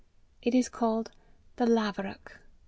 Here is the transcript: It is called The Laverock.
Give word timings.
It 0.41 0.55
is 0.55 0.67
called 0.67 1.11
The 1.57 1.67
Laverock. 1.67 2.39